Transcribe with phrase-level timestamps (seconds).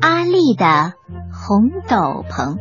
[0.00, 0.94] 阿丽的
[1.32, 2.58] 红斗篷，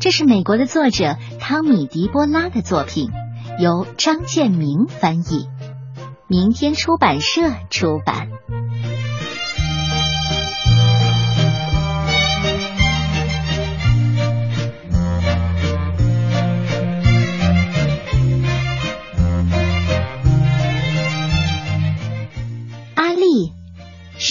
[0.00, 3.10] 这是美国的作者汤米·迪波拉的作品，
[3.58, 5.48] 由张建明翻译，
[6.26, 8.28] 明天出版社出版。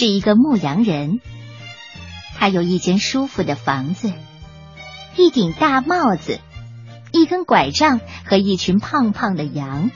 [0.00, 1.20] 是一个牧羊人。
[2.38, 4.10] 他有一间舒服的房子，
[5.14, 6.40] 一顶大帽子，
[7.12, 9.90] 一根拐杖和一群胖胖的羊。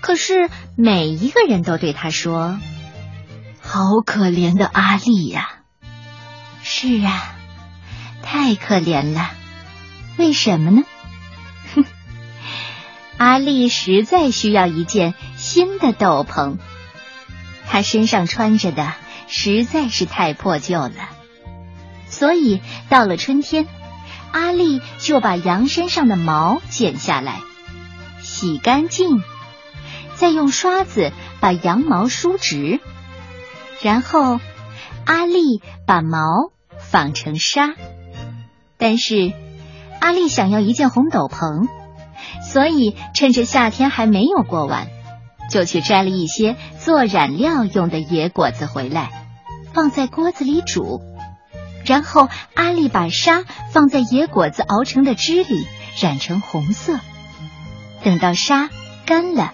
[0.00, 2.58] 可是每一个人都对他说
[3.60, 5.56] ：“好可怜的阿丽呀！”
[6.64, 7.36] 是啊，
[8.22, 9.30] 太可怜了。
[10.16, 10.84] 为什么呢？
[11.74, 11.84] 哼，
[13.18, 16.56] 阿丽实在需要一件新的斗篷，
[17.74, 18.94] 他身上穿着的。
[19.26, 21.08] 实在是太破旧了，
[22.06, 23.66] 所以到了春天，
[24.30, 27.40] 阿丽就把羊身上的毛剪下来，
[28.20, 29.24] 洗干净，
[30.14, 32.78] 再用刷子把羊毛梳直，
[33.82, 34.38] 然后
[35.04, 37.74] 阿丽把毛纺成纱。
[38.78, 39.32] 但是
[40.00, 41.66] 阿丽想要一件红斗篷，
[42.40, 44.86] 所以趁着夏天还没有过完。
[45.54, 49.12] 就去摘了一些做染料用的野果子回来，
[49.72, 51.00] 放在锅子里煮。
[51.84, 55.64] 然后阿丽把沙放在野果子熬成的汁里，
[56.00, 56.98] 染成红色。
[58.02, 58.68] 等到沙
[59.06, 59.52] 干了，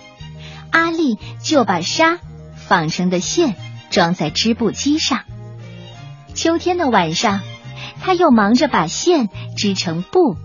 [0.71, 2.19] 阿丽就把沙
[2.57, 3.55] 纺成的线
[3.91, 5.21] 装在织布机上。
[6.33, 7.43] 秋天的晚上，
[8.01, 10.39] 他又忙着把线织成布。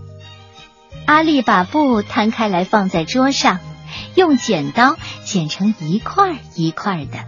[1.06, 3.58] 阿丽把布摊开来放在桌上。
[4.14, 7.24] 用剪刀剪成一块一块的，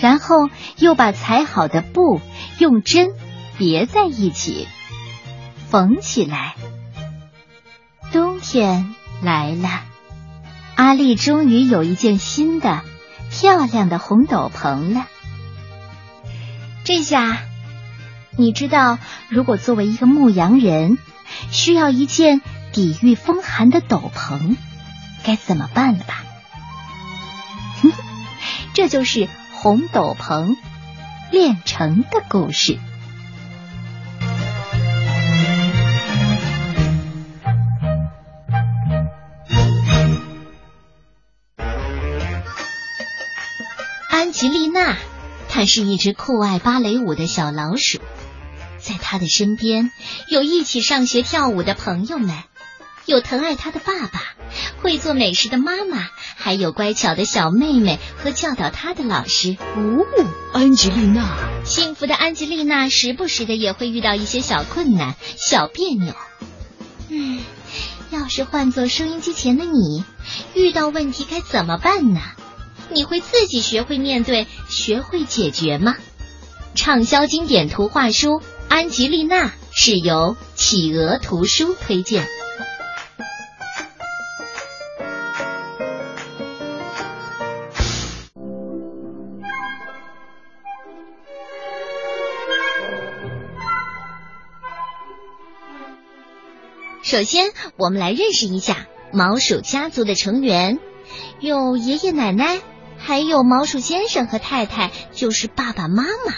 [0.00, 0.48] 然后
[0.78, 2.20] 又把裁好的布
[2.58, 3.08] 用针
[3.58, 4.68] 别在一起，
[5.68, 6.54] 缝起来。
[8.12, 9.82] 冬天来了，
[10.76, 12.82] 阿丽终于有一件新的、
[13.30, 15.06] 漂亮的红斗篷了。
[16.84, 17.38] 这下，
[18.36, 18.98] 你知道，
[19.28, 20.98] 如果作为一个牧羊人，
[21.50, 22.40] 需要一件
[22.72, 24.56] 抵御风寒的斗篷。
[25.26, 26.22] 该怎么办了吧？
[28.74, 30.56] 这就是红斗篷
[31.32, 32.78] 炼成的故事。
[44.08, 44.96] 安吉丽娜，
[45.48, 47.98] 她是一只酷爱芭蕾舞的小老鼠，
[48.78, 49.90] 在她的身边
[50.28, 52.36] 有一起上学跳舞的朋友们。
[53.06, 54.20] 有疼爱他的爸爸，
[54.82, 59.56] 会做美食的妈妈，还有乖巧的小妹妹和教导她的老师。
[59.76, 60.06] 哦，
[60.52, 66.14] 安吉丽娜，幸福的安吉丽娜，时不时的也会遇到一些小困难、小别扭。
[67.08, 67.40] 嗯，
[68.10, 70.04] 要是换做收音机前的你，
[70.54, 72.20] 遇到问题该怎么办呢？
[72.90, 75.96] 你会自己学会面对、学会解决吗？
[76.76, 82.28] 畅销经典图画书《安吉丽娜》是由企鹅图书推荐。
[97.06, 100.80] 首先，我们来认识一下毛鼠家族的成员，
[101.38, 102.60] 有爷爷奶奶，
[102.98, 106.34] 还有毛鼠先生和太太，就是爸爸妈妈。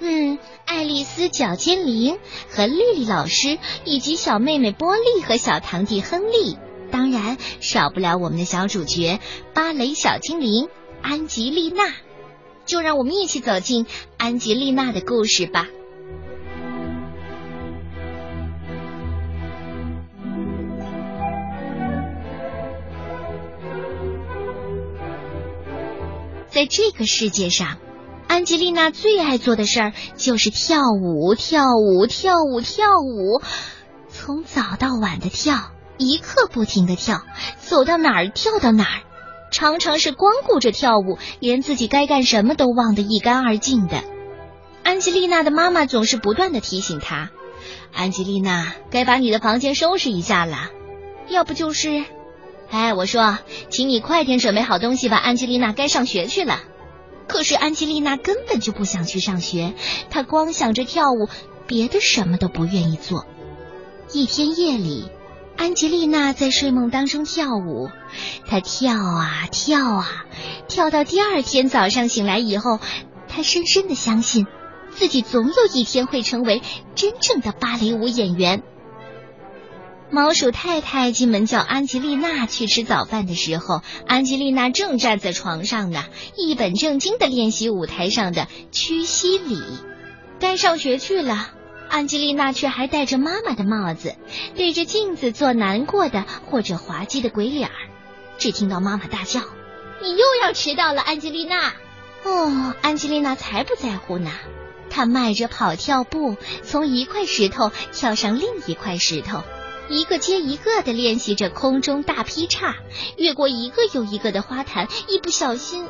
[0.00, 2.18] 嗯，爱丽丝脚尖灵
[2.50, 6.58] 和丽丽老师，以及小妹妹波利和小堂弟亨利，
[6.90, 9.20] 当然少不了我们的小主角
[9.54, 10.68] 芭蕾小精灵
[11.00, 11.94] 安吉丽娜。
[12.66, 13.86] 就让我们一起走进
[14.16, 15.68] 安吉丽娜的故事吧。
[26.58, 27.76] 在这个世界上，
[28.26, 33.40] 安吉丽娜最爱做的事儿就是跳舞，跳舞，跳舞，跳舞，
[34.08, 37.22] 从早到晚的跳，一刻不停的跳，
[37.60, 39.02] 走到哪儿跳到哪儿，
[39.52, 44.02] 常常是光顾着跳舞，连自己该干什么都忘得一干二净的。
[44.82, 47.30] 安吉丽娜的妈妈总是不断的提醒她
[47.94, 50.70] ：“安吉丽娜，该把你的房间收拾一下了，
[51.28, 52.04] 要不就是……”
[52.70, 53.38] 哎，我说，
[53.70, 56.60] 请你快点准备好东西吧，安吉丽娜该上学去了。
[57.26, 59.74] 可是安吉丽娜根本就不想去上学，
[60.10, 61.28] 她光想着跳舞，
[61.66, 63.26] 别的什么都不愿意做。
[64.12, 65.10] 一天夜里，
[65.56, 67.88] 安吉丽娜在睡梦当中跳舞，
[68.46, 70.26] 她跳啊跳啊，
[70.68, 72.80] 跳到第二天早上醒来以后，
[73.28, 74.46] 她深深的相信，
[74.90, 76.62] 自己总有一天会成为
[76.94, 78.62] 真正的芭蕾舞演员。
[80.10, 89.62] 毛鼠太太进门叫安吉丽娜去吃早饭的时候，安吉丽娜正站在床上呢，一本正经的练习舞台上的屈膝礼。
[90.40, 91.50] 该上学去了，
[91.90, 94.14] 安吉丽娜却还戴着妈妈的帽子，
[94.56, 97.74] 对着镜子做难过的或者滑稽的鬼脸儿。
[98.38, 99.40] 只听到妈妈大叫
[100.00, 101.74] ：“你又要迟到了，安吉丽娜！”
[102.24, 104.30] 哦，安吉丽娜才不在乎呢，
[104.88, 109.42] 她迈着跑跳步，从一块石头跳上另一块石头。
[109.88, 112.74] 一个接一个的练习着空中大劈叉，
[113.16, 115.86] 越过一个又一个的花坛，一不小心，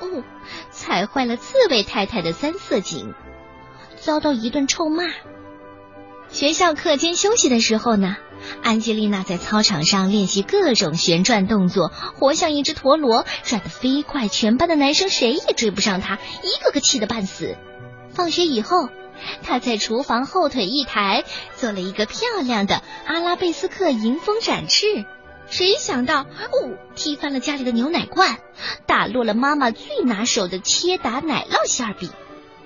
[0.00, 0.24] 哦，
[0.70, 3.14] 踩坏了刺猬太太的三色堇，
[3.96, 5.04] 遭到一顿臭骂。
[6.30, 8.16] 学校课间休息的时候呢，
[8.62, 17.56] 安吉丽娜在操场上练习各种旋转动作，活像一只陀螺，转得飞快，全班的男生谁也追不上她，一个个气得半死。
[18.14, 18.88] 放学以后。
[19.42, 21.24] 他在厨房后腿一抬，
[21.56, 24.86] 做了一个漂亮的阿拉贝斯克迎风展翅。
[25.48, 28.38] 谁想到，哦，踢翻了家里的牛奶罐，
[28.86, 32.10] 打落了妈妈最拿手的切达奶酪馅饼。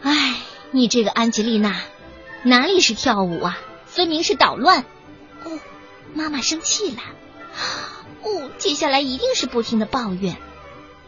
[0.03, 0.37] 唉，
[0.70, 1.81] 你这个安吉丽娜，
[2.44, 4.85] 哪里是跳舞啊，分明是捣乱！
[5.44, 5.58] 哦，
[6.14, 7.03] 妈妈生气了。
[8.23, 10.37] 哦，接下来一定是不停的抱怨。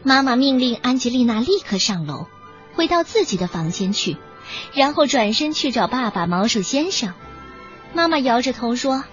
[0.03, 2.27] 妈妈命令安吉丽娜立刻上楼，
[2.75, 4.17] 回到自己的房间去。
[4.75, 7.15] 然后转身去找爸爸毛鼠先生。
[7.95, 9.05] 妈妈摇着头说：“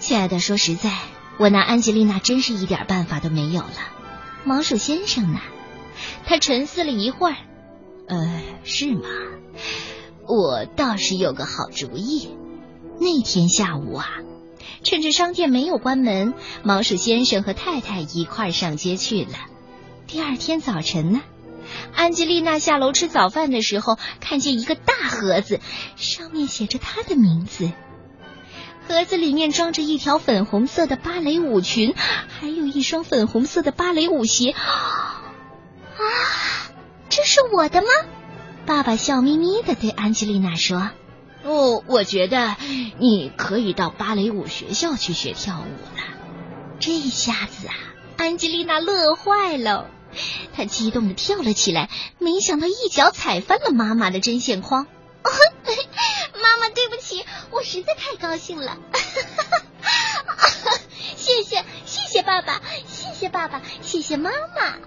[0.00, 0.90] 亲爱的，说实在，
[1.38, 3.74] 我拿安吉丽娜真是一点办法都没有了。
[4.44, 5.40] 毛鼠先生呢？”
[6.24, 7.36] 他沉思了一会儿
[8.08, 9.08] ：“呃，是吗？
[10.26, 12.30] 我倒是有个好主意。
[12.98, 14.06] 那天下午啊，
[14.82, 16.32] 趁着商店没有关门，
[16.62, 19.34] 毛鼠先生和太太一块上街去了。
[20.06, 21.20] 第二天早晨呢？”
[22.00, 25.60] 安吉丽娜下楼吃早饭的时候，看见一个大盒子，
[25.96, 27.70] 上面写着她的名字。
[28.88, 31.94] 盒子里面装着一条粉红色的芭蕾舞裙，
[32.26, 34.52] 还有一双粉红色的芭蕾舞鞋。
[34.52, 34.64] 啊，
[37.10, 37.88] 这是我的吗？
[38.64, 40.92] 爸爸笑眯眯的对安吉丽娜说
[41.44, 42.56] ：“哦，我觉得
[42.98, 46.02] 你可以到芭蕾舞学校去学跳舞了。”
[46.80, 47.74] 这下子啊，
[48.16, 49.90] 安吉丽娜乐坏了。
[50.54, 54.86] 他激动的跳了起来，没想到一脚踩翻了妈妈的针线筐。
[56.42, 58.78] 妈妈，对不起，我实在太高兴了。
[61.16, 64.78] 谢谢，谢谢爸爸，谢谢爸爸，谢谢妈妈。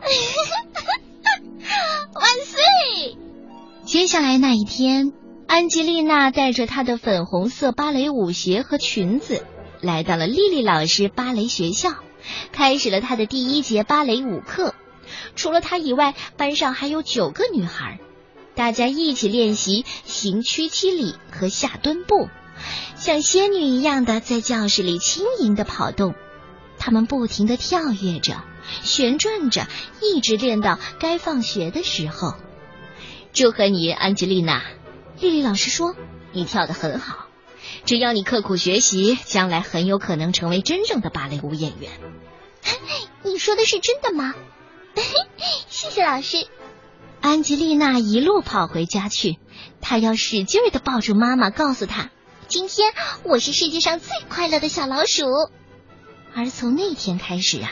[2.14, 3.18] 万岁！
[3.86, 5.14] 接下来那一天，
[5.48, 9.46] 安吉丽娜带着她的粉红色芭蕾舞鞋和裙子，
[9.81, 11.92] 来到了丽丽老师芭蕾学校，
[12.52, 14.74] 开始了她的第一节芭蕾舞课。
[15.36, 18.00] 除了她以外，班上还有九个女孩，
[18.56, 22.30] 大家一起练习行屈膝礼和下蹲步，
[22.95, 26.15] 像仙女一样的在教室里轻盈的跑动。
[26.77, 28.44] 她们不停的跳跃着，
[28.83, 29.68] 旋转着，
[30.01, 32.36] 一直练到该放学的时候。
[33.31, 34.63] 祝贺你，安吉丽娜！
[35.19, 35.95] 丽丽老师说
[36.33, 37.27] 你跳得很好，
[37.86, 41.92] 只要你刻苦学习，将来很有可能成为真正的芭蕾舞演员。
[43.24, 44.36] 你说的是真的吗？
[45.69, 46.48] 谢谢老师。
[47.22, 49.38] 安吉丽娜一路跑回家去，
[49.82, 52.10] 她要使劲的抱住妈妈，告诉她
[52.48, 55.25] ：“今天我是世界上最快乐的小老鼠。”
[56.36, 57.72] 而从那天开始啊，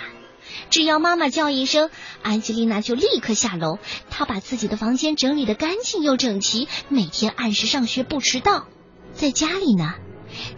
[0.69, 1.89] 只要妈妈叫一声，
[2.23, 3.77] 安吉丽娜就立刻下楼。
[4.09, 8.65] 她把自己的房间整理的干净又整齐，每天按时上学不迟到。
[9.13, 9.95] 在家里呢，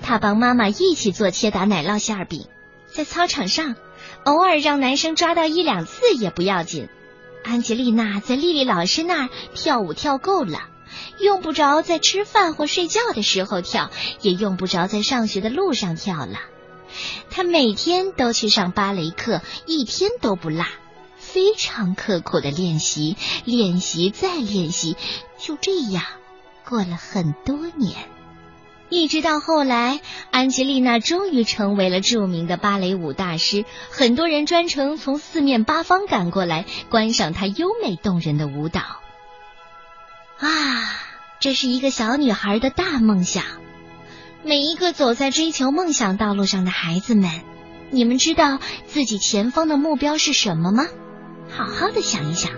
[0.02, 2.48] 她帮妈妈一起做切达奶酪馅饼。
[2.94, 3.76] 在操场上。
[4.26, 6.90] 偶尔让男生抓到一两次也不要紧。
[7.44, 10.70] 安吉丽娜在丽丽老师那儿跳舞跳够了，
[11.20, 16.40] 用不着在吃饭或睡觉的时候跳，也用不着在上学的路上跳了。
[17.30, 20.66] 她每天都去上芭蕾课，一天都不落，
[21.18, 24.96] 非常刻苦的练习，练习再练习，
[25.38, 26.04] 就这样
[26.66, 28.13] 过了很多年。
[28.94, 38.82] 一直到后来，安吉丽娜终于成为了著名的芭蕾舞大师，很多人专程从四面八方赶过来观赏她优美动人的舞蹈。
[40.40, 40.48] 啊，
[41.40, 43.44] 这是一个小女孩的大梦想。
[44.44, 47.30] 每一个走在追求梦想道路上的孩子们，
[47.90, 50.86] 你们知道自己前方的目标是什么吗？
[51.50, 52.52] 好好的想一想。